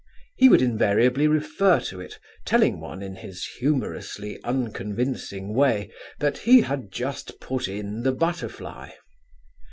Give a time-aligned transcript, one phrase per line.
[0.35, 6.61] He would invariably refer to it, telling one in his humorously unconvincing way that 'he
[6.61, 8.93] had just put in the butterfly.'